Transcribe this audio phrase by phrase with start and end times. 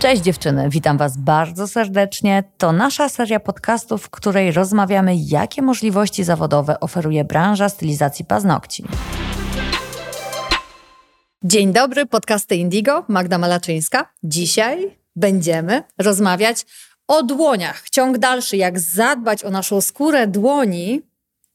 [0.00, 2.44] Cześć dziewczyny, witam Was bardzo serdecznie.
[2.58, 8.84] To nasza seria podcastów, w której rozmawiamy, jakie możliwości zawodowe oferuje branża stylizacji paznokci.
[11.44, 14.12] Dzień dobry, podcasty Indigo, Magda Malaczyńska.
[14.22, 16.66] Dzisiaj będziemy rozmawiać
[17.08, 17.90] o dłoniach.
[17.90, 21.02] Ciąg dalszy, jak zadbać o naszą skórę dłoni.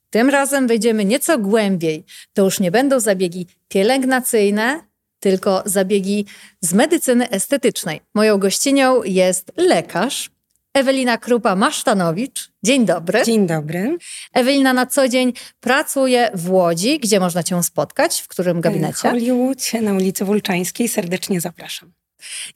[0.10, 2.06] Tym razem wejdziemy nieco głębiej.
[2.34, 4.80] To już nie będą zabiegi pielęgnacyjne,
[5.26, 6.26] tylko zabiegi
[6.62, 8.02] z medycyny estetycznej.
[8.16, 10.30] Moją gościnią jest lekarz
[10.74, 12.52] Ewelina Krupa-Masztanowicz.
[12.64, 13.24] Dzień dobry.
[13.26, 13.98] Dzień dobry.
[14.34, 17.00] Ewelina na co dzień pracuje w Łodzi.
[17.00, 18.22] Gdzie można cię spotkać?
[18.22, 19.10] W którym gabinecie?
[19.10, 20.88] Hollywood na ulicy Wulczańskiej.
[20.88, 21.92] Serdecznie zapraszam.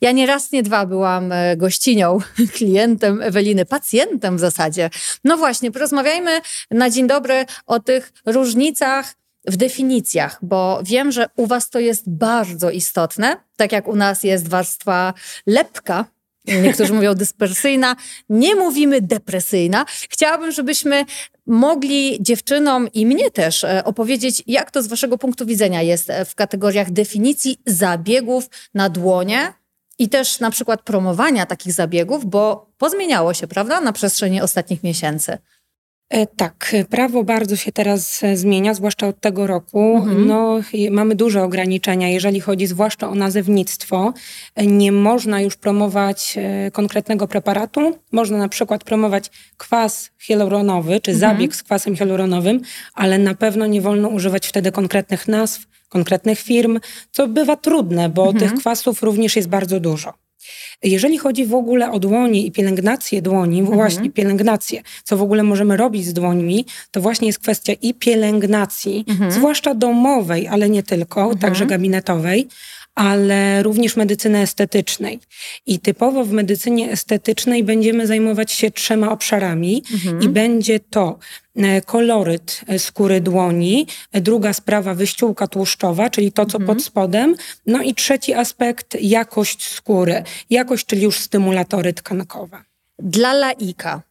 [0.01, 2.17] Ja nie raz, nie dwa byłam e, gościnią,
[2.57, 4.89] klientem Eweliny, pacjentem w zasadzie.
[5.23, 6.41] No właśnie, porozmawiajmy
[6.71, 9.13] na dzień dobry o tych różnicach
[9.47, 14.23] w definicjach, bo wiem, że u Was to jest bardzo istotne, tak jak u nas
[14.23, 15.13] jest warstwa
[15.47, 16.05] lepka,
[16.45, 17.95] niektórzy mówią dyspersyjna,
[18.29, 19.85] nie mówimy depresyjna.
[20.09, 21.05] Chciałabym, żebyśmy
[21.47, 26.25] mogli dziewczynom i mnie też e, opowiedzieć, jak to z Waszego punktu widzenia jest e,
[26.25, 29.53] w kategoriach definicji zabiegów na dłonie
[29.99, 35.37] i też na przykład promowania takich zabiegów, bo pozmieniało się, prawda, na przestrzeni ostatnich miesięcy.
[36.09, 39.97] E, tak, prawo bardzo się teraz e, zmienia, zwłaszcza od tego roku.
[39.97, 40.27] Mhm.
[40.27, 40.59] No,
[40.91, 44.13] mamy duże ograniczenia, jeżeli chodzi zwłaszcza o nazewnictwo.
[44.55, 46.37] E, nie można już promować
[46.73, 47.97] konkretnego preparatu.
[48.11, 51.19] Można na przykład promować kwas hialuronowy, czy mhm.
[51.19, 52.61] zabieg z kwasem hialuronowym,
[52.93, 56.79] ale na pewno nie wolno używać wtedy konkretnych nazw, konkretnych firm,
[57.11, 58.39] co bywa trudne, bo mhm.
[58.39, 60.13] tych kwasów również jest bardzo dużo.
[60.83, 63.77] Jeżeli chodzi w ogóle o dłonie i pielęgnację dłoni, mhm.
[63.77, 69.05] właśnie pielęgnację, co w ogóle możemy robić z dłońmi, to właśnie jest kwestia i pielęgnacji,
[69.07, 69.31] mhm.
[69.31, 71.39] zwłaszcza domowej, ale nie tylko, mhm.
[71.39, 72.47] także gabinetowej,
[72.99, 75.19] ale również medycyny estetycznej.
[75.65, 80.21] I typowo w medycynie estetycznej będziemy zajmować się trzema obszarami mhm.
[80.21, 81.19] i będzie to
[81.55, 86.65] e, koloryt e, skóry dłoni, e, druga sprawa wyściółka tłuszczowa, czyli to, co mhm.
[86.77, 90.23] pod spodem, no i trzeci aspekt jakość skóry.
[90.49, 92.63] Jakość, czyli już stymulatory tkankowe.
[92.99, 94.01] Dla laika,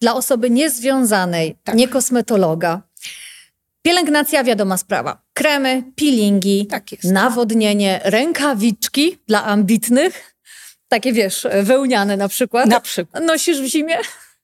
[0.00, 1.74] dla osoby niezwiązanej, tak.
[1.74, 2.82] nie kosmetologa,
[3.82, 5.22] Pielęgnacja, wiadoma sprawa.
[5.34, 10.36] Kremy, peelingi, tak nawodnienie, rękawiczki dla ambitnych.
[10.88, 12.66] Takie wiesz, wełniane na przykład.
[12.66, 13.24] Na przykład.
[13.24, 13.96] Nosisz w zimie?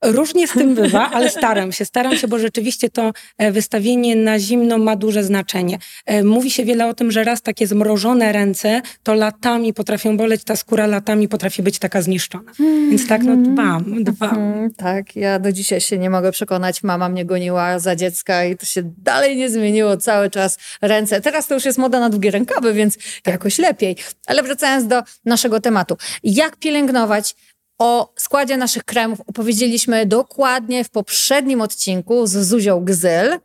[0.05, 1.85] Różnie z tym bywa, ale staram się.
[1.85, 5.79] Staram się, bo rzeczywiście to e, wystawienie na zimno ma duże znaczenie.
[6.07, 10.45] E, mówi się wiele o tym, że raz takie zmrożone ręce to latami potrafią boleć,
[10.45, 12.53] ta skóra latami potrafi być taka zniszczona.
[12.91, 14.37] Więc tak, no dbam, dbam.
[14.37, 16.83] Mm, tak, ja do dzisiaj się nie mogę przekonać.
[16.83, 21.21] Mama mnie goniła za dziecka i to się dalej nie zmieniło cały czas ręce.
[21.21, 23.97] Teraz to już jest moda na długie rękawy, więc jakoś lepiej.
[24.27, 25.97] Ale wracając do naszego tematu.
[26.23, 27.35] Jak pielęgnować
[27.79, 33.39] o składzie naszych kremów opowiedzieliśmy dokładnie w poprzednim odcinku z Zuzią Gzyl.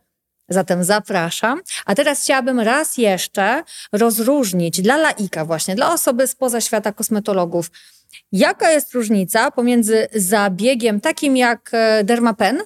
[0.48, 1.60] Zatem zapraszam.
[1.86, 3.62] A teraz chciałabym raz jeszcze
[3.92, 7.70] rozróżnić dla laika właśnie, dla osoby spoza świata kosmetologów,
[8.32, 12.62] jaka jest różnica pomiędzy zabiegiem takim jak e, dermapen,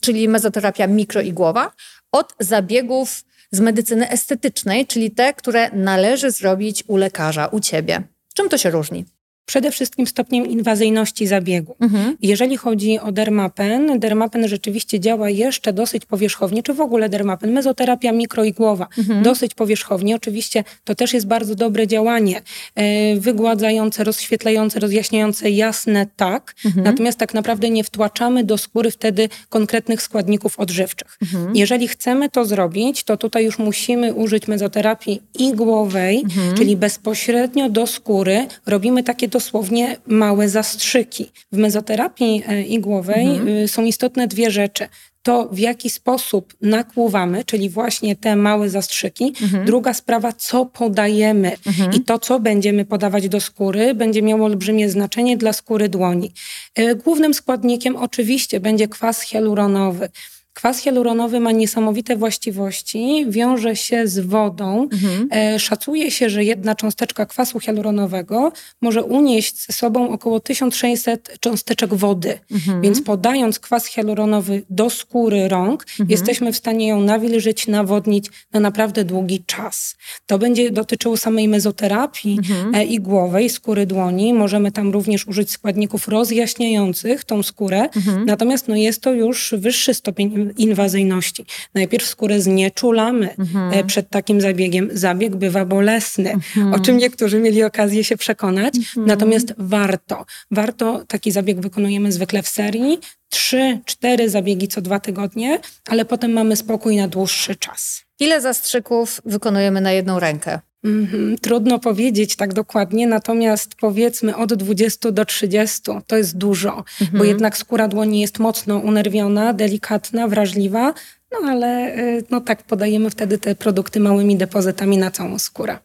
[0.00, 1.72] czyli mezoterapia mikroigłowa,
[2.12, 8.02] od zabiegów z medycyny estetycznej, czyli te, które należy zrobić u lekarza, u ciebie.
[8.34, 9.04] Czym to się różni?
[9.46, 11.76] Przede wszystkim stopniem inwazyjności zabiegu.
[11.80, 12.16] Mhm.
[12.22, 18.12] Jeżeli chodzi o dermapen, dermapen rzeczywiście działa jeszcze dosyć powierzchownie, czy w ogóle dermapen, mezoterapia
[18.12, 19.22] mikroigłowa, mhm.
[19.22, 20.16] dosyć powierzchownie.
[20.16, 22.42] Oczywiście to też jest bardzo dobre działanie,
[22.74, 26.54] e, wygładzające, rozświetlające, rozjaśniające, jasne, tak.
[26.64, 26.84] Mhm.
[26.84, 31.18] Natomiast tak naprawdę nie wtłaczamy do skóry wtedy konkretnych składników odżywczych.
[31.22, 31.56] Mhm.
[31.56, 36.56] Jeżeli chcemy to zrobić, to tutaj już musimy użyć mezoterapii igłowej, mhm.
[36.56, 41.30] czyli bezpośrednio do skóry robimy takie dosłownie małe zastrzyki.
[41.52, 43.48] W mezoterapii e, igłowej mhm.
[43.48, 44.88] Y, są istotne dwie rzeczy
[45.24, 49.34] to w jaki sposób nakłuwamy, czyli właśnie te małe zastrzyki.
[49.42, 49.64] Mhm.
[49.64, 51.92] Druga sprawa, co podajemy mhm.
[51.92, 56.32] i to, co będziemy podawać do skóry, będzie miało olbrzymie znaczenie dla skóry dłoni.
[56.74, 60.08] E, głównym składnikiem oczywiście będzie kwas hialuronowy.
[60.54, 64.88] Kwas hialuronowy ma niesamowite właściwości, wiąże się z wodą.
[64.92, 65.28] Mhm.
[65.30, 71.94] E, szacuje się, że jedna cząsteczka kwasu hialuronowego może unieść ze sobą około 1600 cząsteczek
[71.94, 72.38] wody.
[72.50, 72.82] Mhm.
[72.82, 76.10] Więc podając kwas hialuronowy do skóry rąk, mhm.
[76.10, 79.96] jesteśmy w stanie ją nawilżyć, nawodnić na naprawdę długi czas.
[80.26, 82.74] To będzie dotyczyło samej mezoterapii mhm.
[82.74, 84.34] e, igłowej skóry dłoni.
[84.34, 87.88] Możemy tam również użyć składników rozjaśniających tą skórę.
[87.96, 88.24] Mhm.
[88.24, 91.46] Natomiast no, jest to już wyższy stopień inwazyjności.
[91.74, 93.86] Najpierw skórę znieczulamy mhm.
[93.86, 94.88] przed takim zabiegiem.
[94.92, 96.74] Zabieg bywa bolesny, mhm.
[96.74, 98.76] o czym niektórzy mieli okazję się przekonać.
[98.76, 99.06] Mhm.
[99.06, 102.98] Natomiast warto, warto taki zabieg wykonujemy zwykle w serii.
[103.28, 108.02] Trzy, cztery zabiegi co dwa tygodnie, ale potem mamy spokój na dłuższy czas.
[108.20, 110.60] Ile zastrzyków wykonujemy na jedną rękę?
[110.84, 117.18] Mm, trudno powiedzieć tak dokładnie, natomiast powiedzmy od 20 do 30 to jest dużo, mhm.
[117.18, 120.94] bo jednak skóra dłoni jest mocno unerwiona, delikatna, wrażliwa,
[121.32, 125.78] no ale y, no tak podajemy wtedy te produkty małymi depozytami na całą skórę.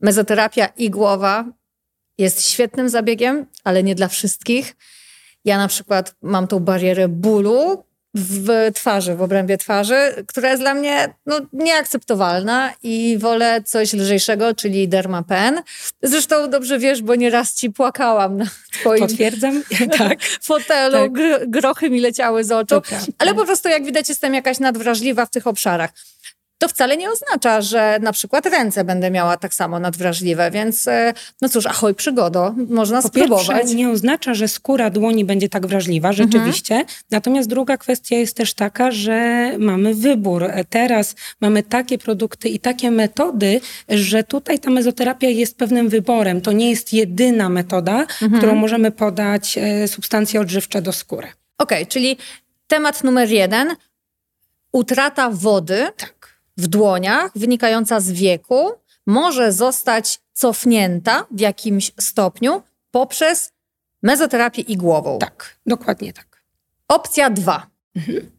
[0.00, 1.44] Mezoterapia igłowa
[2.18, 4.76] jest świetnym zabiegiem, ale nie dla wszystkich.
[5.44, 7.84] Ja na przykład mam tą barierę bólu,
[8.14, 14.54] w twarzy, w obrębie twarzy, która jest dla mnie no, nieakceptowalna i wolę coś lżejszego,
[14.54, 15.62] czyli dermapen.
[16.02, 19.62] Zresztą dobrze wiesz, bo nieraz ci płakałam na twoim Potwierdzam,
[19.98, 20.18] tak.
[20.22, 21.12] fotelu, tak.
[21.12, 22.82] Gr grochy mi leciały z oczu,
[23.18, 25.90] ale po prostu jak widać jestem jakaś nadwrażliwa w tych obszarach
[26.58, 31.14] to wcale nie oznacza, że na przykład ręce będę miała tak samo nadwrażliwe, więc e,
[31.42, 33.48] no cóż, ahoj przygodo, można po spróbować.
[33.48, 36.30] Pierwsze, nie oznacza, że skóra dłoni będzie tak wrażliwa, mhm.
[36.30, 36.74] rzeczywiście.
[36.74, 36.98] Mhm.
[37.10, 40.44] Natomiast druga kwestia jest też taka, że mamy wybór.
[40.70, 46.40] Teraz mamy takie produkty i takie metody, że tutaj ta mezoterapia jest pewnym wyborem.
[46.40, 48.32] To nie jest jedyna metoda, mhm.
[48.32, 51.28] którą możemy podać e, substancje odżywcze do skóry.
[51.58, 52.16] Okej, okay, czyli
[52.66, 53.76] temat numer jeden,
[54.72, 55.86] utrata wody.
[55.96, 56.17] Tak
[56.58, 58.70] w dłoniach wynikająca z wieku
[59.06, 63.52] może zostać cofnięta w jakimś stopniu poprzez
[64.02, 65.18] mezoterapię igłową.
[65.18, 66.42] Tak, dokładnie tak.
[66.88, 67.66] Opcja dwa.
[67.96, 68.37] Mhm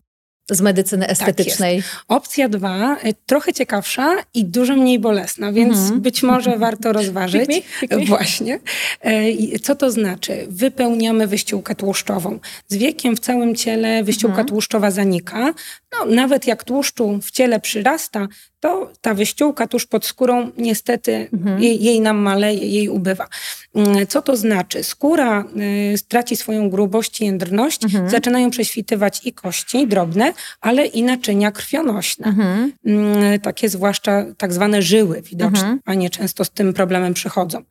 [0.49, 1.77] z medycyny tak estetycznej.
[1.77, 6.01] Tak Opcja dwa, y, trochę ciekawsza i dużo mniej bolesna, więc mm.
[6.01, 7.47] być może warto rozważyć.
[7.49, 8.05] Pick me, pick me.
[8.05, 8.59] Właśnie.
[9.01, 10.45] E, co to znaczy?
[10.49, 12.39] Wypełniamy wyściółkę tłuszczową.
[12.67, 14.47] Z wiekiem w całym ciele wyściółka mm.
[14.47, 15.53] tłuszczowa zanika.
[15.93, 18.27] No, nawet jak tłuszczu w ciele przyrasta,
[18.59, 21.63] to ta wyściółka tuż pod skórą niestety mhm.
[21.63, 23.27] jej, jej nam maleje, jej ubywa.
[23.75, 24.83] Mm, co to znaczy?
[24.83, 25.45] Skóra
[25.93, 28.09] y, straci swoją grubość i jędrność, mhm.
[28.09, 32.27] zaczynają prześwitywać i kości drobne, ale i naczynia krwionośne.
[32.27, 32.71] Mhm.
[33.33, 35.79] Y, takie zwłaszcza tak zwane żyły widoczne, mhm.
[35.85, 37.63] a nie często z tym problemem przychodzą.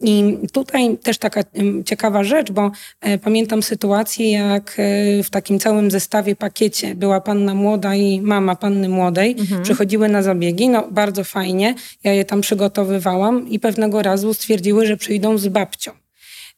[0.00, 1.40] I tutaj też taka
[1.84, 2.70] ciekawa rzecz, bo
[3.00, 8.56] e, pamiętam sytuację, jak e, w takim całym zestawie, pakiecie była panna młoda i mama
[8.56, 9.36] panny młodej.
[9.38, 9.62] Mhm.
[9.62, 11.74] Przychodziły na zabiegi, no bardzo fajnie.
[12.04, 15.90] Ja je tam przygotowywałam i pewnego razu stwierdziły, że przyjdą z babcią.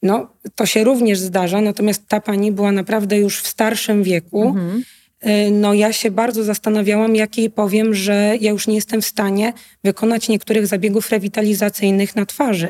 [0.03, 4.49] No, to się również zdarza, natomiast ta pani była naprawdę już w starszym wieku.
[4.49, 4.85] Mhm.
[5.21, 9.07] E, no ja się bardzo zastanawiałam, jak jej powiem, że ja już nie jestem w
[9.07, 9.53] stanie
[9.85, 12.69] wykonać niektórych zabiegów rewitalizacyjnych na twarzy.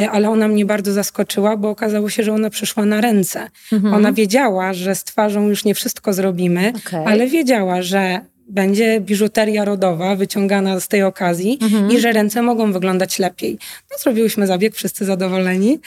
[0.00, 3.50] E, ale ona mnie bardzo zaskoczyła, bo okazało się, że ona przyszła na ręce.
[3.72, 3.94] Mhm.
[3.94, 7.06] Ona wiedziała, że z twarzą już nie wszystko zrobimy, okay.
[7.06, 8.20] ale wiedziała, że
[8.50, 11.90] będzie biżuteria rodowa wyciągana z tej okazji mhm.
[11.90, 13.58] i że ręce mogą wyglądać lepiej.
[13.90, 15.78] No, zrobiłyśmy zabieg, wszyscy zadowoleni,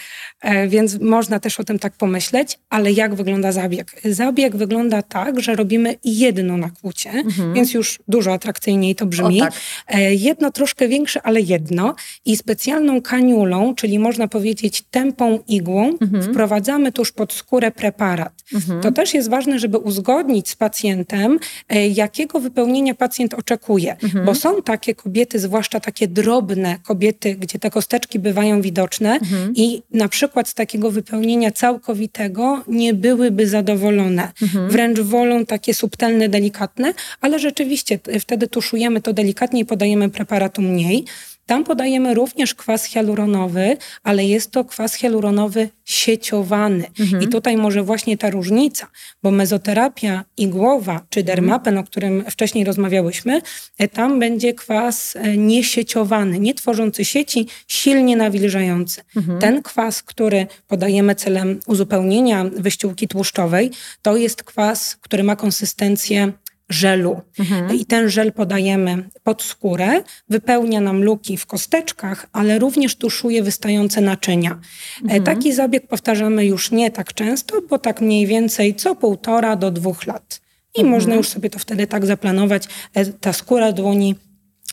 [0.41, 4.01] e, więc można też o tym tak pomyśleć, ale jak wygląda zabieg?
[4.05, 7.53] Zabieg wygląda tak, że robimy jedno nakłucie, mhm.
[7.53, 9.39] więc już dużo atrakcyjniej to brzmi.
[9.39, 9.53] Tak.
[9.87, 11.95] E, jedno troszkę większe, ale jedno
[12.25, 16.23] i specjalną kaniulą, czyli można powiedzieć tępą igłą, mhm.
[16.23, 18.33] wprowadzamy tuż pod skórę preparat.
[18.53, 18.81] Mhm.
[18.81, 21.39] To też jest ważne, żeby uzgodnić z pacjentem,
[21.69, 24.25] e, jakiego wypełnienia pacjent oczekuje, mhm.
[24.25, 29.53] bo są takie kobiety, zwłaszcza takie drobne kobiety, gdzie te kosteczki bywają widoczne mhm.
[29.55, 34.31] i na przykład z takiego wypełnienia całkowitego nie byłyby zadowolone.
[34.41, 34.69] Mhm.
[34.69, 41.05] Wręcz wolą takie subtelne, delikatne, ale rzeczywiście wtedy tuszujemy to delikatnie i podajemy preparatu mniej.
[41.45, 46.85] Tam podajemy również kwas hialuronowy, ale jest to kwas hialuronowy sieciowany.
[46.99, 47.23] Mhm.
[47.23, 48.87] I tutaj może właśnie ta różnica,
[49.23, 53.41] bo mezoterapia igłowa czy dermapen, o którym wcześniej rozmawiałyśmy,
[53.77, 59.01] e, tam będzie kwas e, niesieciowany, nie tworzący sieci, silnie nawilżający.
[59.15, 59.39] Mhm.
[59.39, 63.71] Ten kwas, który podajemy celem uzupełnienia wyściółki tłuszczowej,
[64.01, 66.31] to jest kwas, który ma konsystencję
[66.69, 67.21] żelu.
[67.39, 67.75] Mhm.
[67.75, 74.01] I ten żel podajemy pod skórę, wypełnia nam luki w kosteczkach, ale również tuszuje wystające
[74.01, 74.51] naczynia.
[74.51, 75.23] E, mhm.
[75.23, 80.07] Taki zabieg powtarzamy już nie tak często, bo tak mniej więcej co półtora do dwóch
[80.07, 80.41] lat.
[80.75, 80.95] I mhm.
[80.95, 82.67] można już sobie to wtedy tak zaplanować.
[82.93, 84.15] E, ta skóra dłoni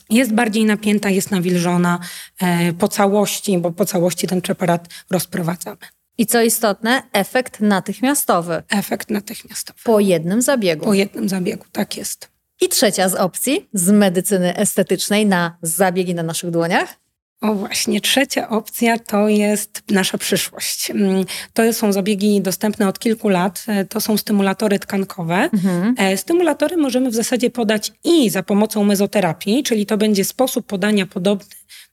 [0.09, 1.99] jest bardziej napięta, jest nawilżona
[2.41, 6.00] e, po całości, bo po całości ten preparat rozprowadzamy.
[6.17, 8.63] I co istotne, efekt natychmiastowy.
[8.69, 9.79] Efekt natychmiastowy.
[9.83, 10.85] Po jednym zabiegu.
[10.85, 12.29] Po jednym zabiegu, tak jest.
[12.61, 17.01] I trzecia z opcji z medycyny estetycznej na zabiegi na naszych dłoniach?
[17.41, 20.91] O właśnie, trzecia opcja to jest nasza przyszłość.
[20.91, 23.63] Mm, to są zabiegi dostępne od kilku lat.
[23.67, 25.49] E, to są stymulatory tkankowe.
[25.53, 25.95] Mhm.
[25.97, 31.05] E, stymulatory możemy w zasadzie podać i za pomocą mezoterapii, czyli to będzie sposób podania
[31.05, 31.45] podobny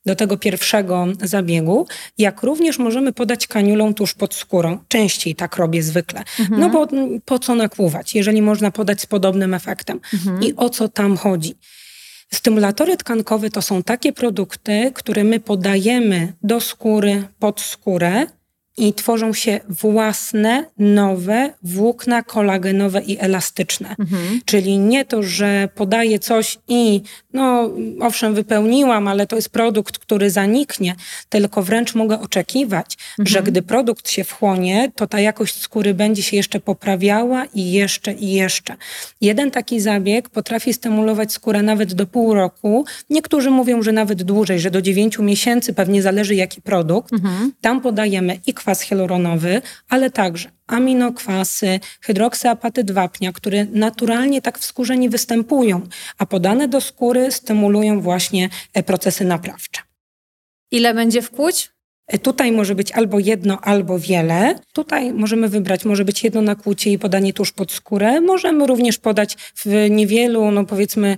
[0.09, 1.87] do tego pierwszego zabiegu,
[2.19, 4.79] jak również możemy podać kaniulą tuż pod skórą.
[4.89, 6.25] Częściej tak robię zwykle.
[6.41, 6.61] Mhm.
[6.61, 6.89] No bo
[7.25, 10.01] po co nakłuwać, jeżeli można podać z podobnym efektem?
[10.15, 10.43] Mhm.
[10.43, 11.55] I o co tam chodzi?
[12.35, 18.27] Stymulatory tkankowe to są takie produkty, które my podajemy do skóry, pod skórę
[18.79, 23.97] i tworzą się własne, nowe włókna kolagenowe i elastyczne.
[23.99, 24.41] Mhm.
[24.45, 27.71] Czyli nie to, że podaję coś i no
[28.01, 30.95] owszem wypełniłam, ale to jest produkt, który zaniknie,
[31.29, 33.27] tylko wręcz mogę oczekiwać, mhm.
[33.27, 38.13] że gdy produkt się wchłonie, to ta jakość skóry będzie się jeszcze poprawiała i jeszcze
[38.13, 38.77] i jeszcze.
[39.21, 42.85] Jeden taki zabieg potrafi stymulować skórę nawet do pół roku.
[43.11, 47.13] Niektórzy mówią, że nawet dłużej, że do dziewięciu miesięcy, pewnie zależy jaki produkt.
[47.13, 47.53] Mhm.
[47.61, 54.97] Tam podajemy i kwas hialuronowy, ale także aminokwasy, hydroksyapatyd wapnia, które naturalnie tak w skórze
[54.97, 55.81] nie występują,
[56.19, 59.83] a podane do skóry stymulują właśnie e, procesy naprawcze.
[60.71, 61.71] Ile będzie wkłuć?
[62.07, 64.59] E, tutaj może być albo jedno, albo wiele.
[64.73, 68.21] Tutaj możemy wybrać, może być jedno nakłucie i podanie tuż pod skórę.
[68.21, 71.17] Możemy również podać w niewielu, no powiedzmy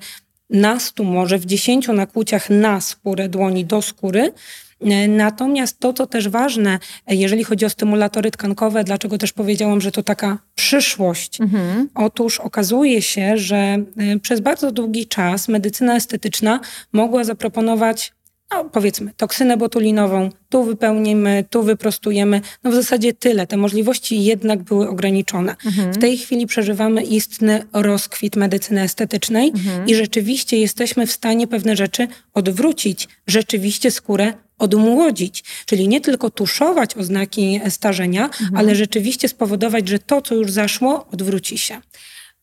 [0.50, 4.32] nastu, może w dziesięciu nakłuciach na skórę dłoni do skóry.
[4.80, 9.80] E, natomiast to, co też ważne, e, jeżeli chodzi o stymulatory tkankowe, dlaczego też powiedziałam,
[9.80, 11.40] że to taka przyszłość.
[11.40, 11.88] Mhm.
[11.94, 13.84] Otóż okazuje się, że e,
[14.22, 16.60] przez bardzo długi czas medycyna estetyczna
[16.92, 18.12] mogła zaproponować
[18.50, 22.40] no, powiedzmy, toksynę botulinową, tu wypełnimy, tu wyprostujemy.
[22.64, 23.46] No w zasadzie tyle.
[23.46, 25.56] Te możliwości jednak były ograniczone.
[25.66, 25.92] Mhm.
[25.92, 29.86] W tej chwili przeżywamy istny rozkwit medycyny estetycznej mhm.
[29.86, 33.08] i rzeczywiście jesteśmy w stanie pewne rzeczy odwrócić.
[33.26, 38.56] Rzeczywiście skórę odmłodzić, czyli nie tylko tuszować oznaki starzenia, mhm.
[38.56, 41.80] ale rzeczywiście spowodować, że to, co już zaszło, odwróci się.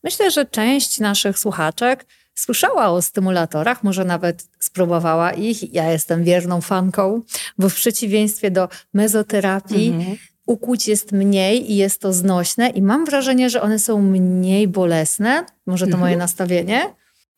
[0.04, 2.06] Myślę, że część naszych słuchaczek
[2.40, 5.74] słyszała o stymulatorach, może nawet spróbowała ich.
[5.74, 7.22] Ja jestem wierną fanką,
[7.58, 10.16] bo w przeciwieństwie do mezoterapii, mhm.
[10.46, 15.44] ukłuć jest mniej i jest to znośne, i mam wrażenie, że one są mniej bolesne.
[15.66, 16.00] Może to mhm.
[16.00, 16.94] moje nastawienie.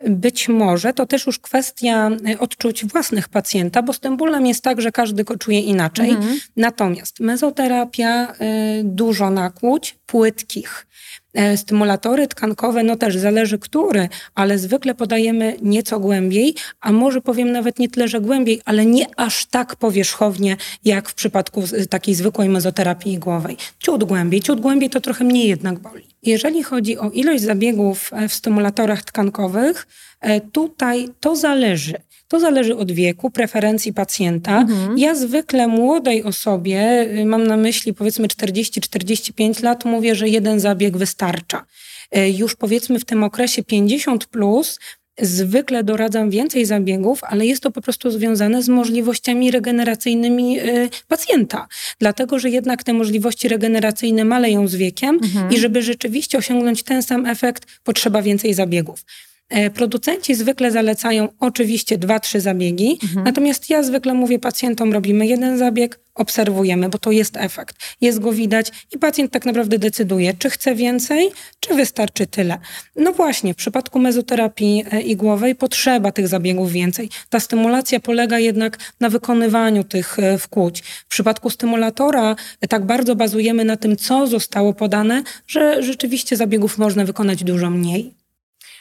[0.09, 4.65] Być może to też już kwestia y, odczuć własnych pacjenta, bo z tym bólem jest
[4.65, 6.11] tak, że każdy go czuje inaczej.
[6.11, 6.39] Mhm.
[6.57, 8.37] Natomiast mezoterapia, y,
[8.85, 10.87] dużo nakłuć, płytkich.
[11.35, 17.53] E, stymulatory tkankowe, no też zależy który, ale zwykle podajemy nieco głębiej, a może powiem
[17.53, 22.49] nawet nie tyle, że głębiej, ale nie aż tak powierzchownie, jak w przypadku takiej zwykłej
[22.49, 23.57] mezoterapii głowej.
[23.79, 26.07] Ciut głębiej, ciut głębiej to trochę mniej jednak boli.
[26.23, 29.87] Jeżeli chodzi o ilość zabiegów e, w stymulatorach tkankowych,
[30.21, 31.95] e, tutaj to zależy.
[32.31, 34.61] To zależy od wieku, preferencji pacjenta.
[34.61, 34.99] Mhm.
[34.99, 40.97] Ja zwykle młodej osobie, y, mam na myśli powiedzmy 40-45 lat, mówię, że jeden zabieg
[40.97, 41.65] wystarcza.
[42.17, 44.79] Y, już powiedzmy w tym okresie 50 plus
[45.23, 51.69] Zwykle doradzam więcej zabiegów, ale jest to po prostu związane z możliwościami regeneracyjnymi y, pacjenta.
[51.99, 55.51] Dlatego, że jednak te możliwości regeneracyjne maleją z wiekiem mhm.
[55.53, 59.05] i żeby rzeczywiście osiągnąć ten sam efekt, potrzeba więcej zabiegów.
[59.51, 63.25] E, producenci zwykle zalecają oczywiście dwa, trzy zabiegi, mhm.
[63.25, 67.77] natomiast ja zwykle mówię pacjentom, robimy jeden zabieg, obserwujemy, bo to jest efekt.
[68.01, 71.31] Jest go widać i pacjent tak naprawdę decyduje, czy chce więcej,
[71.61, 72.59] czy wystarczy tyle.
[72.97, 77.09] No właśnie, w przypadku mezoterapii e, igłowej potrzeba tych zabiegów więcej.
[77.29, 80.81] Ta stymulacja polega jednak na wykonywaniu tych e, wkłuć.
[80.81, 82.37] W przypadku stymulatora
[82.69, 88.20] tak bardzo bazujemy na tym, co zostało podane, że rzeczywiście zabiegów można wykonać dużo mniej.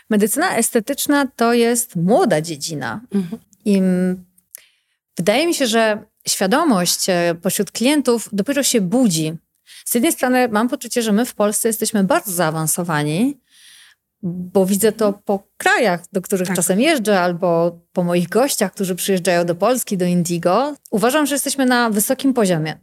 [0.10, 3.02] Medycyna estetyczna to jest młoda dziedzina.
[3.14, 3.42] Mhm.
[3.66, 3.82] I
[5.18, 9.38] wydaje mi się, że świadomość e, pośród klientów dopiero się budzi.
[9.86, 13.38] Z jednej strony mam poczucie, że my w Polsce jesteśmy bardzo zaawansowani,
[14.24, 16.56] bo widzę to po krajach, do których tak.
[16.56, 20.76] czasem jeżdżę, albo po moich gościach, którzy przyjeżdżają do Polski, do Indigo.
[20.92, 22.78] Uważam, że jesteśmy na wysokim poziomie.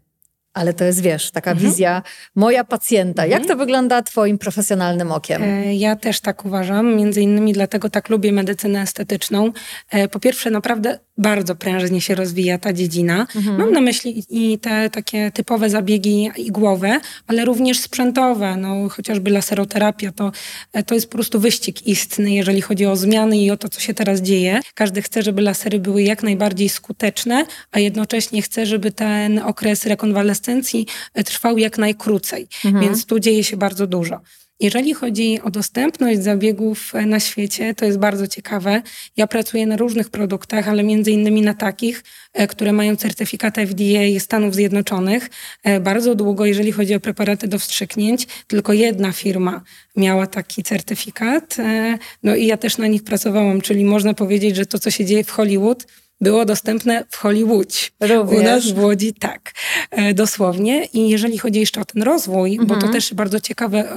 [0.56, 1.70] Ale to jest, wiesz, taka mhm.
[1.70, 2.02] wizja
[2.34, 3.24] moja pacjenta.
[3.24, 3.40] Mhm.
[3.40, 5.42] Jak to wygląda twoim profesjonalnym okiem?
[5.42, 6.96] E, ja też tak uważam.
[6.96, 9.52] Między innymi dlatego tak lubię medycynę estetyczną.
[9.90, 13.26] E, po pierwsze, naprawdę bardzo prężnie się rozwija ta dziedzina.
[13.36, 13.58] Mhm.
[13.58, 18.56] Mam na myśli i te takie typowe zabiegi igłowe, ale również sprzętowe.
[18.56, 20.32] No, chociażby laseroterapia to,
[20.72, 23.80] e, to jest po prostu wyścig istny, jeżeli chodzi o zmiany i o to, co
[23.80, 24.60] się teraz dzieje.
[24.74, 30.86] Każdy chce, żeby lasery były jak najbardziej skuteczne, a jednocześnie chce, żeby ten okres rekonwalescencji
[31.14, 32.84] E, trwał jak najkrócej, mhm.
[32.84, 34.20] więc tu dzieje się bardzo dużo.
[34.60, 38.82] Jeżeli chodzi o dostępność zabiegów na świecie, to jest bardzo ciekawe.
[39.16, 44.20] Ja pracuję na różnych produktach, ale między innymi na takich, e, które mają certyfikat FDA
[44.20, 45.30] Stanów Zjednoczonych.
[45.64, 49.62] E, bardzo długo, jeżeli chodzi o preparaty do wstrzyknięć, tylko jedna firma
[49.96, 51.56] miała taki certyfikat.
[51.58, 55.04] E, no i ja też na nich pracowałam, czyli można powiedzieć, że to, co się
[55.04, 55.86] dzieje w Hollywood,
[56.20, 57.90] było dostępne w Hollywood.
[58.00, 58.40] Również.
[58.40, 59.52] U nas w Łodzi tak,
[59.90, 60.84] e, dosłownie.
[60.84, 62.68] I jeżeli chodzi jeszcze o ten rozwój, mhm.
[62.68, 62.92] bo to mhm.
[62.92, 63.94] też bardzo ciekawe,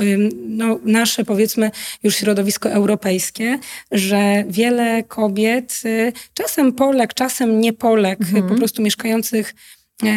[0.48, 1.72] no, nasze powiedzmy
[2.04, 3.60] już środowisko europejskie,
[3.92, 8.48] że wiele kobiet, y, czasem Polek, czasem nie Polek, mhm.
[8.48, 9.54] po prostu mieszkających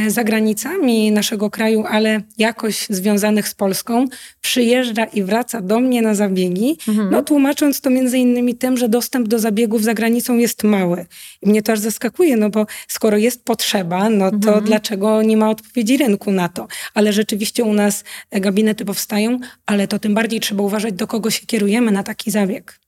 [0.09, 4.07] za granicami naszego kraju, ale jakoś związanych z Polską,
[4.41, 7.11] przyjeżdża i wraca do mnie na zabiegi, mhm.
[7.11, 11.07] no tłumacząc to między innymi tym, że dostęp do zabiegów za granicą jest mały.
[11.43, 14.65] I mnie to aż zaskakuje, no bo skoro jest potrzeba, no to mhm.
[14.65, 16.69] dlaczego nie ma odpowiedzi rynku na to?
[16.95, 21.47] Ale rzeczywiście u nas gabinety powstają, ale to tym bardziej trzeba uważać, do kogo się
[21.47, 22.79] kierujemy na taki zabieg.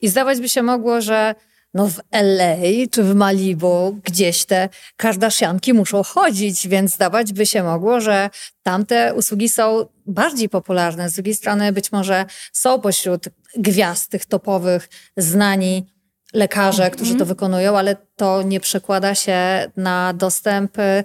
[0.00, 1.34] I zdawać by się mogło, że
[1.74, 2.56] no w LA
[2.90, 8.30] czy w Malibu gdzieś te kardashianki muszą chodzić, więc zdawać by się mogło, że
[8.62, 11.08] tamte usługi są bardziej popularne.
[11.08, 13.24] Z drugiej strony być może są pośród
[13.56, 15.86] gwiazd tych topowych znani
[16.34, 21.04] lekarze, którzy to wykonują, ale to nie przekłada się na dostęp y,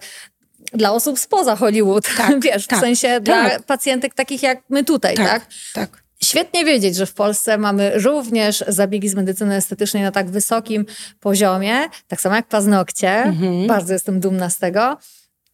[0.73, 3.23] dla osób spoza Hollywood, tak, wiesz, tak, w sensie tak.
[3.23, 5.45] dla pacjentek takich jak my tutaj, tak?
[5.45, 6.03] Tak, tak.
[6.29, 10.86] Świetnie wiedzieć, że w Polsce mamy również zabiegi z medycyny estetycznej na tak wysokim
[11.19, 11.75] poziomie,
[12.07, 13.09] tak samo jak paznokcie.
[13.09, 13.67] Mhm.
[13.67, 14.98] Bardzo jestem dumna z tego.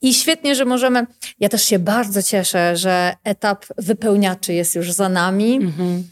[0.01, 1.05] I świetnie, że możemy.
[1.39, 5.55] Ja też się bardzo cieszę, że etap wypełniaczy jest już za nami.
[5.55, 6.03] Mhm.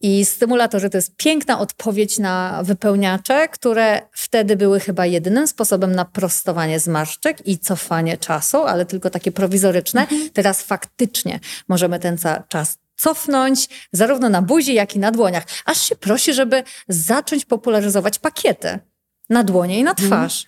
[0.00, 6.04] I stymulatory to jest piękna odpowiedź na wypełniacze, które wtedy były chyba jedynym sposobem na
[6.04, 10.00] prostowanie zmarszczek i cofanie czasu, ale tylko takie prowizoryczne.
[10.00, 10.30] Mhm.
[10.30, 12.16] Teraz faktycznie możemy ten
[12.48, 15.44] czas cofnąć zarówno na buzi, jak i na dłoniach.
[15.64, 18.78] Aż się prosi, żeby zacząć popularyzować pakiety
[19.30, 20.08] na dłonie i na mhm.
[20.08, 20.46] twarz.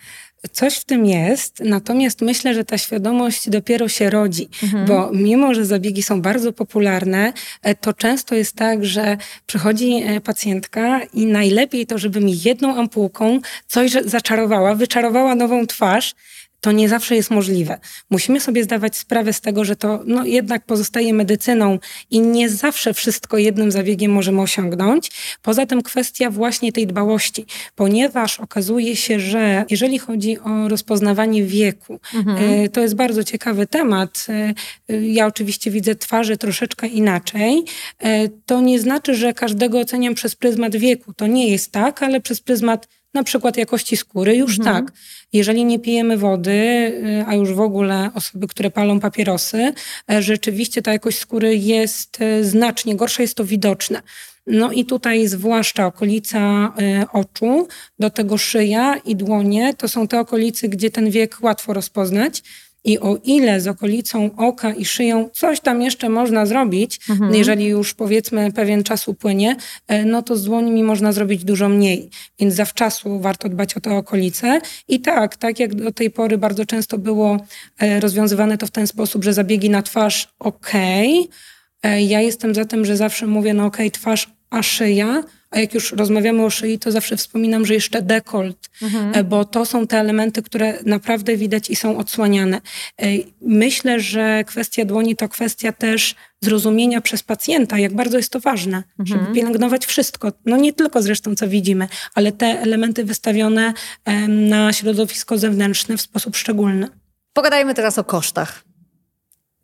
[0.53, 4.87] Coś w tym jest, natomiast myślę, że ta świadomość dopiero się rodzi, mhm.
[4.87, 9.17] bo mimo, że zabiegi są bardzo popularne, e, to często jest tak, że
[9.47, 16.15] przychodzi e, pacjentka i najlepiej to, żeby mi jedną ampułką coś zaczarowała, wyczarowała nową twarz,
[16.61, 17.79] to nie zawsze jest możliwe.
[18.11, 21.79] Musimy sobie zdawać sprawę z tego, że to no, jednak pozostaje medycyną
[22.11, 25.11] i nie zawsze wszystko jednym zabiegiem możemy osiągnąć.
[25.43, 32.01] Poza tym kwestia właśnie tej dbałości, ponieważ okazuje się, że jeżeli chodzi o rozpoznawanie wieku,
[32.15, 32.41] mhm.
[32.41, 34.27] E, to jest bardzo ciekawy temat.
[34.29, 34.55] E,
[34.89, 37.65] e, ja oczywiście widzę twarze troszeczkę inaczej.
[38.47, 41.13] To nie znaczy, że każdego oceniam przez pryzmat wieku.
[41.13, 44.77] To nie jest tak, ale przez pryzmat na przykład jakości skóry, już mhm.
[44.77, 44.95] tak.
[45.33, 49.73] Jeżeli nie pijemy wody, y, a już w ogóle osoby, które palą papierosy,
[50.11, 54.03] e, rzeczywiście ta jakość skóry jest e, znacznie gorsza, jest to widoczne.
[54.47, 56.73] No i tutaj zwłaszcza okolica
[57.13, 57.69] oczu,
[57.99, 62.43] do tego szyja i dłonie, to są te okolice, gdzie ten wiek łatwo rozpoznać.
[62.85, 67.35] I o ile z okolicą oka i szyją coś tam jeszcze można zrobić, mhm.
[67.35, 69.57] jeżeli już powiedzmy pewien czas upłynie,
[69.89, 72.11] e, no to z dłońmi można zrobić dużo mniej.
[72.39, 74.61] Więc zawczasu warto dbać o te okolice.
[74.89, 77.37] I tak, tak jak do tej pory bardzo często było
[77.79, 80.71] e, rozwiązywane to w ten sposób, że zabiegi na twarz ok.
[81.83, 85.75] E, ja jestem za tym, że zawsze mówię, no ok, twarz, a szyja a jak
[85.75, 89.13] już rozmawiamy o szyi, to zawsze wspominam, że jeszcze dekolt, mhm.
[89.15, 92.61] E, bo to są te elementy, które naprawdę widać i są odsłaniane.
[93.03, 93.07] E,
[93.41, 98.83] myślę, że kwestia dłoni to kwestia też zrozumienia przez pacjenta, jak bardzo jest to ważne,
[98.99, 99.07] mhm.
[99.07, 100.33] żeby pielęgnować wszystko.
[100.47, 103.73] No nie tylko zresztą, co widzimy, ale te elementy wystawione
[104.29, 106.89] na środowisko zewnętrzne w sposób szczególny.
[107.33, 108.65] Pogadajmy teraz o kosztach.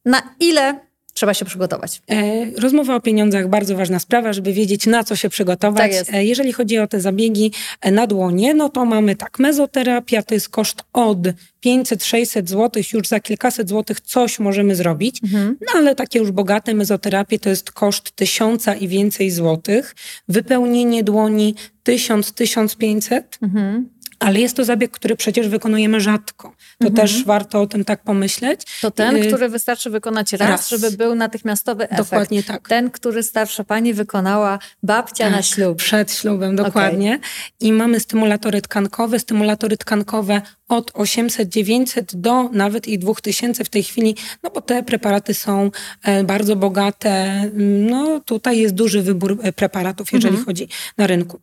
[0.04, 0.85] Na ile
[1.16, 2.02] trzeba się przygotować.
[2.10, 5.92] E, rozmowa o pieniądzach, bardzo ważna sprawa, żeby wiedzieć na co się przygotować.
[5.98, 6.14] Tak.
[6.14, 10.34] E, jeżeli chodzi o te zabiegi e, na dłonie, no to mamy tak, mezoterapia to
[10.34, 11.18] jest koszt od
[11.66, 15.56] 500-600 zł, już za kilkaset złotych coś możemy zrobić, mhm.
[15.60, 19.94] no ale takie już bogate mezoterapie to jest koszt tysiąca i więcej złotych.
[20.28, 23.22] Wypełnienie dłoni 1000-1500.
[23.42, 26.54] Mhm ale jest to zabieg, który przecież wykonujemy rzadko.
[26.78, 26.94] To mhm.
[26.94, 28.60] też warto o tym tak pomyśleć.
[28.80, 31.98] To ten, y który wystarczy wykonać raz, raz, żeby był natychmiastowy efekt.
[31.98, 32.68] Dokładnie tak.
[32.68, 35.78] Ten, który starsza pani wykonała babcia tak, na ślub.
[35.78, 37.10] Przed ślubem, dokładnie.
[37.16, 37.30] Okay.
[37.60, 39.18] I mamy stymulatory tkankowe.
[39.18, 45.34] Stymulatory tkankowe od 800-900 do nawet i 2000 w tej chwili, no bo te preparaty
[45.34, 45.70] są
[46.02, 47.42] e, bardzo bogate.
[47.54, 50.46] No tutaj jest duży wybór e, preparatów, jeżeli mhm.
[50.46, 51.40] chodzi na rynku.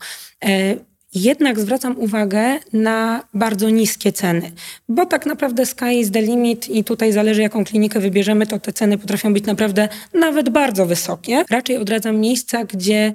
[1.16, 4.52] Jednak zwracam uwagę na bardzo niskie ceny,
[4.90, 8.74] bo tak naprawdę sky is the limit i tutaj zależy jaką klinikę wybierzemy, to te
[8.74, 11.44] ceny potrafią być naprawdę nawet bardzo wysokie.
[11.50, 13.14] Raczej odradzam miejsca, gdzie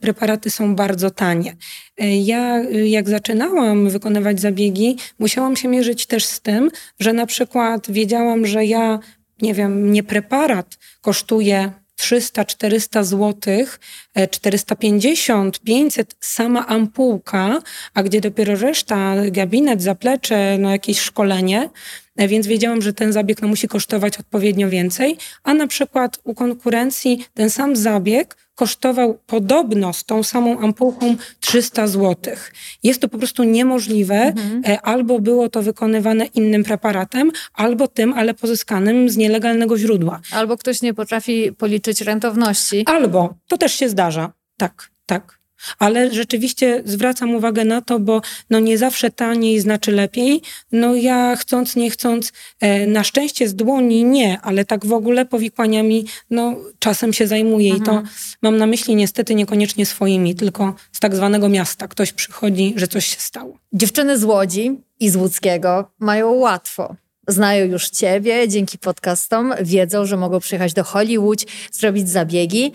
[0.00, 1.56] preparaty są bardzo tanie.
[2.22, 8.46] Ja, jak zaczynałam wykonywać zabiegi, musiałam się mierzyć też z tym, że na przykład wiedziałam,
[8.46, 8.98] że ja,
[9.42, 13.66] nie wiem, nie preparat kosztuje 300-400 zł,
[14.30, 17.62] 450, 500 sama ampułka,
[17.94, 21.70] a gdzie dopiero reszta, gabinet, zaplecze, no jakieś szkolenie,
[22.26, 27.24] więc wiedziałam, że ten zabieg no, musi kosztować odpowiednio więcej, a na przykład u konkurencji
[27.34, 32.34] ten sam zabieg kosztował podobno z tą samą ampułką 300 zł.
[32.82, 34.62] Jest to po prostu niemożliwe, mhm.
[34.66, 40.20] E, albo było to wykonywane innym preparatem, albo tym, ale pozyskanym z nielegalnego źródła.
[40.32, 42.84] Albo ktoś nie potrafi policzyć rentowności.
[42.86, 44.32] Albo, to też się zdarza.
[44.56, 45.37] Tak, tak.
[45.78, 50.42] Ale rzeczywiście zwracam uwagę na to, bo no nie zawsze taniej znaczy lepiej.
[50.72, 55.26] No ja chcąc, nie chcąc, e, na szczęście z dłoni nie, ale tak w ogóle
[55.26, 57.82] powikłaniami no czasem się zajmuję mhm.
[57.82, 58.08] i to mhm.
[58.42, 61.88] mam na myśli niestety niekoniecznie swoimi, tylko z tak zwanego miasta.
[61.88, 63.58] Ktoś przychodzi, że coś się stało.
[63.72, 66.96] Dziewczyny z Łodzi i z Łódzkiego mają łatwo
[67.28, 72.72] znają już Ciebie dzięki podcastom, wiedzą, że mogą przyjechać do Hollywood, zrobić zabiegi.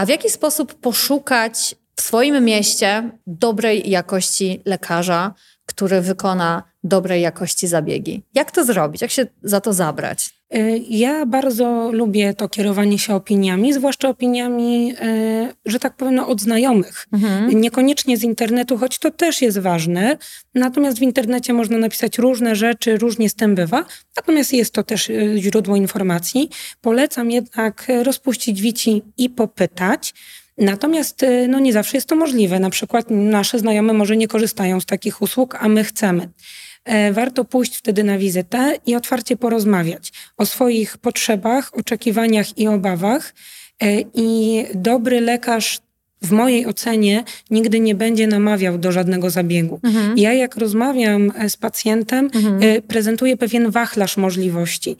[0.00, 5.34] A w jaki sposób poszukać w swoim mieście dobrej jakości lekarza,
[5.66, 8.22] który wykona dobrej jakości zabiegi?
[8.34, 9.02] Jak to zrobić?
[9.02, 10.30] Jak się za to zabrać?
[10.54, 16.28] Y, ja bardzo lubię to kierowanie się opiniami, zwłaszcza opiniami, y, że tak powiem, no,
[16.28, 17.06] od znajomych.
[17.12, 17.60] Mhm.
[17.60, 20.16] Niekoniecznie z internetu, choć to też jest ważne.
[20.54, 23.84] Natomiast w internecie można napisać różne rzeczy, różnie z tym bywa.
[24.16, 26.50] Natomiast jest to też y, źródło informacji.
[26.80, 30.14] Polecam jednak rozpuścić wici i popytać.
[30.58, 32.60] Natomiast no, nie zawsze jest to możliwe.
[32.60, 36.28] Na przykład nasze znajome może nie korzystają z takich usług, a my chcemy.
[36.90, 43.34] E, warto pójść wtedy na wizytę i otwarcie porozmawiać o swoich potrzebach, oczekiwaniach i obawach.
[43.82, 45.78] E, I dobry lekarz
[46.22, 49.80] w mojej ocenie nigdy nie będzie namawiał do żadnego zabiegu.
[49.82, 50.18] Mhm.
[50.18, 52.82] Ja jak rozmawiam e, z pacjentem, mhm.
[52.82, 54.96] prezentuję pewien wachlarz możliwości.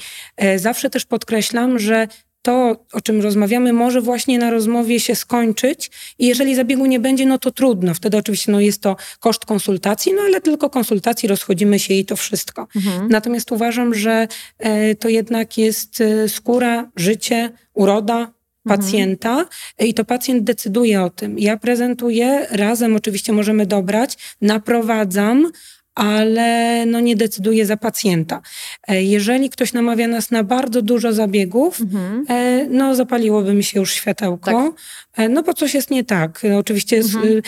[0.57, 2.09] Zawsze też podkreślam, że
[2.43, 7.27] to, o czym rozmawiamy, może właśnie na rozmowie się skończyć i jeżeli zabiegu nie będzie,
[7.27, 7.95] no to trudno.
[7.95, 12.17] Wtedy oczywiście no, jest to koszt konsultacji, no ale tylko konsultacji, rozchodzimy się i to
[12.17, 12.67] wszystko.
[12.77, 13.09] Mhm.
[13.09, 18.33] Natomiast uważam, że e, to jednak jest e, skóra, życie, uroda,
[18.65, 19.49] pacjenta mhm.
[19.79, 21.39] i to pacjent decyduje o tym.
[21.39, 25.53] Ja prezentuję, razem oczywiście możemy dobrać, naprowadzam,
[25.95, 28.43] ale no nie decyduje za pacjenta.
[28.89, 32.25] E, jeżeli ktoś namawia nas na bardzo dużo zabiegów, mhm.
[32.29, 35.25] E, no zapaliłoby mi się już światełko, tak.
[35.25, 36.43] E, no bo coś jest nie tak.
[36.59, 37.43] Oczywiście mhm.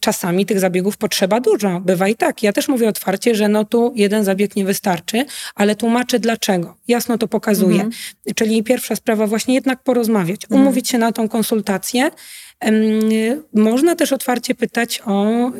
[0.00, 2.42] czasami tych zabiegów potrzeba dużo, bywa i tak.
[2.42, 5.24] Ja też mówię otwarcie, że no tu jeden zabieg nie wystarczy,
[5.54, 6.76] ale tłumaczę dlaczego.
[6.88, 7.82] Jasno to pokazuję.
[7.82, 7.92] Mhm.
[8.34, 10.62] Czyli pierwsza sprawa właśnie jednak porozmawiać, mhm.
[10.62, 12.10] umówić się na tą konsultację.
[13.54, 15.50] Można też otwarcie pytać o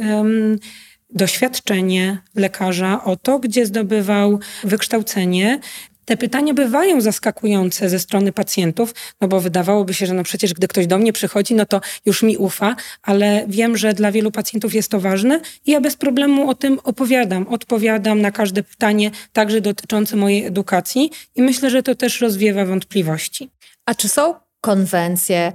[1.10, 5.60] doświadczenie lekarza, o to, gdzie zdobywał wykształcenie.
[6.04, 10.68] Te pytania bywają zaskakujące ze strony pacjentów, no bo wydawałoby się, że no przecież gdy
[10.68, 14.74] ktoś do mnie przychodzi, no to już mi ufa, ale wiem, że dla wielu pacjentów
[14.74, 19.60] jest to ważne i ja bez problemu o tym opowiadam, odpowiadam na każde pytanie, także
[19.60, 23.50] dotyczące mojej edukacji i myślę, że to też rozwiewa wątpliwości.
[23.86, 25.52] A czy są konwencje,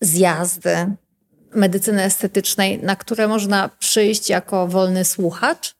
[0.00, 0.76] zjazdy,
[1.54, 5.74] medycyny estetycznej, na które można przyjść jako wolny słuchacz,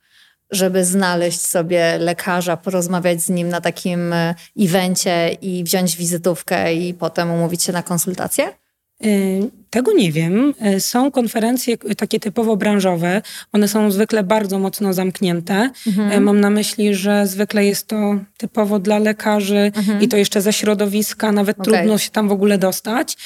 [0.50, 6.94] żeby znaleźć sobie lekarza, porozmawiać z nim na takim e, evencie i wziąć wizytówkę i
[6.94, 8.52] potem umówić się na konsultację?
[9.74, 10.54] Tego nie wiem.
[10.76, 13.22] Y, są konferencje takie typowo branżowe.
[13.52, 15.70] One są zwykle bardzo mocno zamknięte.
[15.86, 16.12] Mhm.
[16.12, 20.00] Y, mam na myśli, że zwykle jest to typowo dla lekarzy mhm.
[20.00, 21.32] i to jeszcze ze środowiska.
[21.32, 21.74] Nawet okay.
[21.74, 23.16] trudno się tam w ogóle dostać.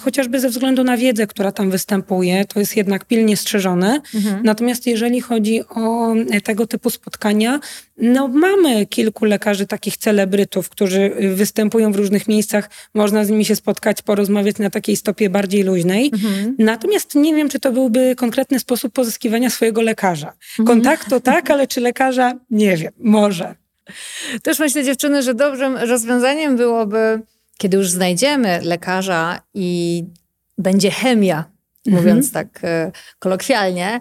[0.00, 2.44] Chociażby ze względu na wiedzę, która tam występuje.
[2.44, 4.00] To jest jednak pilnie strzeżone.
[4.14, 4.42] Mhm.
[4.44, 7.60] Natomiast jeżeli chodzi o tego typu spotkania,
[7.98, 12.70] no mamy kilku lekarzy, takich celebrytów, którzy występują w różnych miejscach.
[12.94, 15.81] Można z nimi się spotkać, porozmawiać na takiej stopie bardziej luźnej.
[16.12, 16.56] Mhm.
[16.58, 20.32] Natomiast nie wiem, czy to byłby konkretny sposób pozyskiwania swojego lekarza.
[20.58, 20.66] Mhm.
[20.66, 22.34] Kontaktu tak, ale czy lekarza?
[22.50, 23.54] Nie wiem, może.
[24.42, 27.22] Też myślę, dziewczyny, że dobrym rozwiązaniem byłoby,
[27.58, 30.04] kiedy już znajdziemy lekarza i
[30.58, 31.44] będzie chemia,
[31.86, 32.04] mhm.
[32.04, 34.00] mówiąc tak e, kolokwialnie,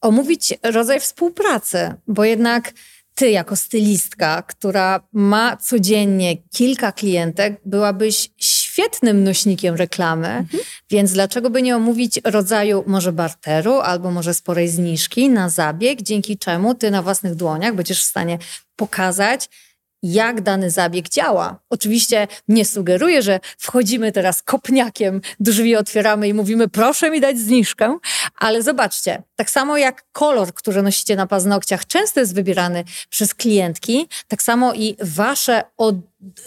[0.00, 2.72] omówić rodzaj współpracy, bo jednak
[3.14, 8.30] ty jako stylistka, która ma codziennie kilka klientek, byłabyś
[8.72, 10.62] świetnym nośnikiem reklamy, mhm.
[10.90, 16.38] więc dlaczego by nie omówić rodzaju może barteru albo może sporej zniżki na zabieg, dzięki
[16.38, 18.38] czemu ty na własnych dłoniach będziesz w stanie
[18.76, 19.48] pokazać,
[20.02, 21.60] jak dany zabieg działa.
[21.70, 27.98] Oczywiście nie sugeruję, że wchodzimy teraz kopniakiem, drzwi otwieramy i mówimy, proszę mi dać zniżkę,
[28.38, 34.08] ale zobaczcie, tak samo jak kolor, który nosicie na paznokciach, często jest wybierany przez klientki,
[34.28, 35.96] tak samo i wasze od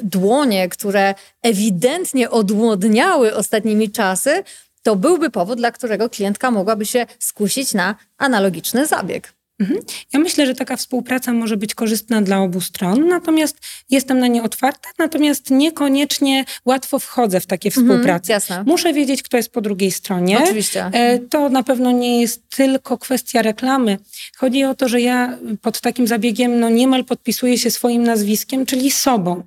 [0.04, 4.44] dłonie, które ewidentnie odłodniały ostatnimi czasy,
[4.84, 9.34] to byłby powód, dla którego klientka mogłaby się skusić na analogiczny zabieg.
[9.60, 9.80] Mhm.
[10.13, 13.58] Ja myślę, że taka współpraca może być korzystna dla obu stron, natomiast
[13.89, 18.34] jestem na nie otwarta, natomiast niekoniecznie łatwo wchodzę w takie mhm, współprace.
[18.65, 20.39] Muszę wiedzieć, kto jest po drugiej stronie.
[20.44, 20.86] Oczywiście.
[20.94, 23.98] E, to na pewno nie jest tylko kwestia reklamy.
[24.38, 28.91] Chodzi o to, że ja pod takim zabiegiem no niemal podpisuję się swoim nazwiskiem, czyli
[28.91, 29.44] sobą.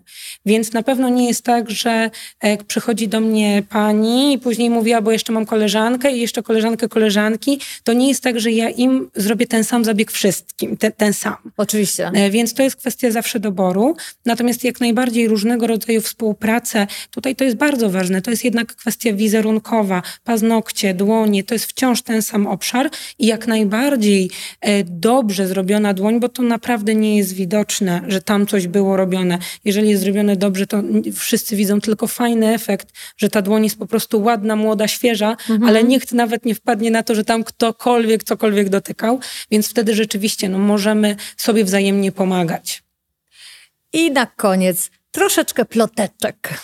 [0.47, 4.93] Więc na pewno nie jest tak, że e, przychodzi do mnie pani i później mówi,
[5.03, 7.61] bo jeszcze mam koleżankę i jeszcze koleżankę koleżanki.
[7.85, 11.13] To nie jest tak, że ja im zrobię ten sam zabieg zabieg wszystkim, te, ten
[11.13, 11.37] sam.
[11.57, 12.11] Oczywiście.
[12.15, 13.97] E, więc to jest kwestia zawsze doboru.
[14.27, 19.13] Natomiast jak najbardziej różnego rodzaju współpracę, tutaj to jest bardzo ważne, to jest jednak kwestia
[19.13, 24.31] wizerunkowa, paznokcie, dłonie, to jest wciąż ten sam obszar i jak najbardziej
[24.61, 29.39] e, dobrze zrobiona dłoń, bo to naprawdę nie jest widoczne, że tam coś było robione.
[29.65, 30.83] Jeżeli jest zrobione dobrze, to
[31.15, 35.65] wszyscy widzą tylko fajny efekt, że ta dłoń jest po prostu ładna, młoda, świeża, mhm.
[35.65, 39.97] ale nikt nawet nie wpadnie na to, że tam ktokolwiek cokolwiek dotykał, więc wtedy wtedy
[39.97, 42.83] rzeczywiście no, możemy sobie wzajemnie pomagać.
[43.93, 46.59] I na koniec troszeczkę ploteczek.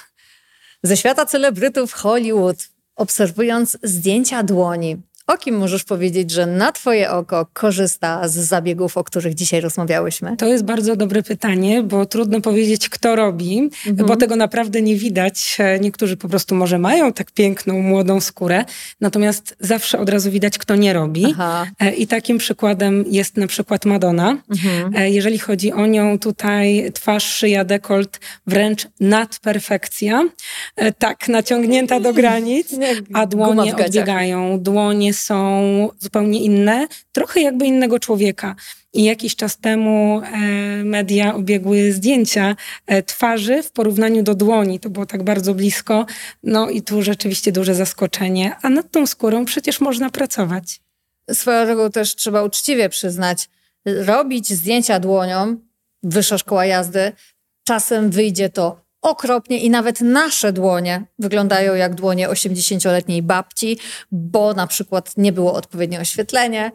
[0.82, 2.56] Ze świata celebrytów Hollywood,
[2.96, 9.04] obserwując zdjęcia dłoni, o kim możesz powiedzieć, że na Twoje oko korzysta z zabiegów, o
[9.04, 10.36] których dzisiaj rozmawiałyśmy?
[10.36, 14.08] To jest bardzo dobre pytanie, bo trudno powiedzieć, kto robi, mhm.
[14.08, 15.58] bo tego naprawdę nie widać.
[15.80, 18.64] Niektórzy po prostu może mają tak piękną, młodą skórę,
[19.00, 21.26] natomiast zawsze od razu widać, kto nie robi.
[21.30, 21.66] Aha.
[21.80, 24.36] E, I takim przykładem jest na przykład Madonna.
[24.50, 24.96] Mhm.
[24.96, 30.22] E, jeżeli chodzi o nią, tutaj twarz, szyja, dekolt, wręcz nadperfekcja.
[30.76, 32.68] E, tak, naciągnięta do granic,
[33.12, 34.60] a dłonie odbiegają.
[34.60, 38.56] Dłonie są zupełnie inne, trochę jakby innego człowieka.
[38.92, 40.38] I jakiś czas temu e,
[40.84, 44.80] media obiegły zdjęcia e, twarzy w porównaniu do dłoni.
[44.80, 46.06] To było tak bardzo blisko.
[46.42, 48.56] No i tu rzeczywiście duże zaskoczenie.
[48.62, 50.80] A nad tą skórą przecież można pracować.
[51.32, 53.48] Swoją drogą też trzeba uczciwie przyznać,
[53.84, 55.56] robić zdjęcia dłonią,
[56.02, 57.12] wyższa szkoła jazdy,
[57.64, 63.78] czasem wyjdzie to okropnie i nawet nasze dłonie wyglądają jak dłonie 80-letniej babci,
[64.12, 66.72] bo na przykład nie było odpowiednie oświetlenie.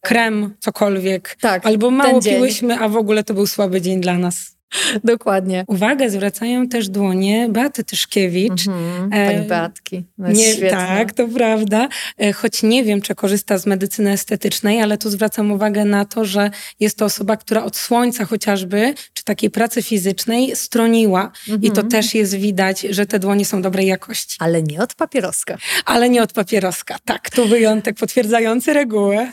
[0.00, 1.36] Krem, cokolwiek.
[1.40, 1.66] Tak.
[1.66, 4.57] Albo mało piłyśmy, a w ogóle to był słaby dzień dla nas.
[5.04, 5.64] Dokładnie.
[5.66, 8.68] Uwagę zwracają też dłonie Beaty Tyszkiewicz.
[8.68, 10.04] Mhm, pani e, Beatki.
[10.18, 11.88] No nie, tak, to prawda.
[12.18, 16.24] E, choć nie wiem, czy korzysta z medycyny estetycznej, ale tu zwracam uwagę na to,
[16.24, 16.50] że
[16.80, 21.32] jest to osoba, która od słońca chociażby, czy takiej pracy fizycznej stroniła.
[21.48, 21.62] Mhm.
[21.62, 21.88] I to mhm.
[21.88, 24.36] też jest widać, że te dłonie są dobrej jakości.
[24.40, 25.58] Ale nie od papieroska.
[25.84, 27.30] Ale nie od papieroska, tak.
[27.30, 29.32] Tu wyjątek potwierdzający regułę.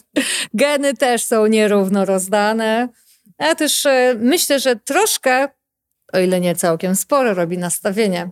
[0.53, 2.89] Geny też są nierówno rozdane.
[3.39, 5.47] Ja też e, myślę, że troszkę,
[6.13, 8.29] o ile nie całkiem sporo, robi nastawienie.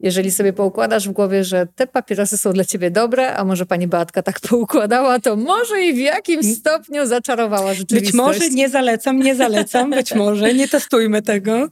[0.00, 3.86] Jeżeli sobie poukładasz w głowie, że te papierosy są dla ciebie dobre, a może pani
[3.86, 8.12] Beatka tak poukładała, to może i w jakimś stopniu zaczarowała rzeczywistość.
[8.12, 11.68] Być może nie zalecam, nie zalecam, być może nie testujmy tego.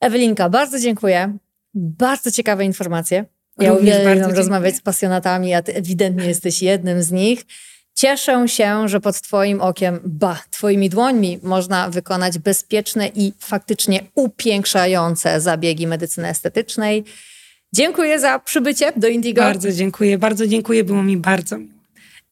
[0.00, 1.36] Ewelinka, bardzo dziękuję.
[1.74, 3.24] Bardzo ciekawe informacje.
[3.58, 7.44] Ja uwielbiam rozmawiać z pasjonatami, a ty ewidentnie jesteś jednym z nich.
[7.94, 15.40] Cieszę się, że pod Twoim okiem, ba, Twoimi dłońmi można wykonać bezpieczne i faktycznie upiększające
[15.40, 17.04] zabiegi medycyny estetycznej.
[17.72, 19.42] Dziękuję za przybycie do Indigo.
[19.42, 21.72] Bardzo dziękuję, bardzo dziękuję, było mi bardzo miło.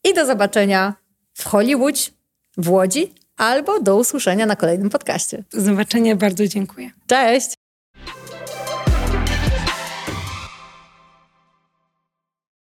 [0.05, 0.95] I do zobaczenia
[1.35, 2.11] w Hollywood,
[2.57, 5.45] w Łodzi albo do usłyszenia na kolejnym podcaście.
[5.53, 6.91] Do zobaczenia, bardzo dziękuję.
[7.07, 7.60] Cześć!